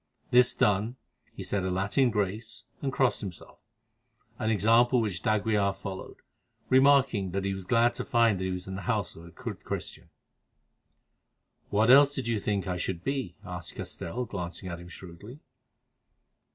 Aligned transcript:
This 0.31 0.55
done, 0.55 0.95
he 1.35 1.43
said 1.43 1.63
a 1.63 1.69
Latin 1.69 2.09
grace 2.09 2.63
and 2.81 2.91
crossed 2.91 3.21
himself, 3.21 3.59
an 4.39 4.49
example 4.49 4.99
which 4.99 5.21
d'Aguilar 5.21 5.73
followed, 5.73 6.15
remarking 6.69 7.33
that 7.33 7.45
he 7.45 7.53
was 7.53 7.65
glad 7.65 7.93
to 7.93 8.03
find 8.03 8.39
that 8.39 8.45
he 8.45 8.49
was 8.49 8.65
in 8.67 8.73
the 8.73 8.81
house 8.89 9.15
of 9.15 9.25
a 9.27 9.29
good 9.29 9.63
Christian. 9.63 10.09
"What 11.69 11.91
else 11.91 12.15
did 12.15 12.27
you 12.27 12.39
think 12.39 12.65
that 12.65 12.71
I 12.71 12.77
should 12.77 13.03
be?" 13.03 13.35
asked 13.45 13.75
Castell, 13.75 14.25
glancing 14.25 14.69
at 14.69 14.79
him 14.79 14.87
shrewdly. 14.89 15.37